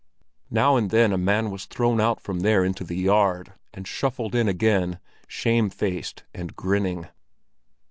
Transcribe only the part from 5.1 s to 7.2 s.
shamefaced and grinning.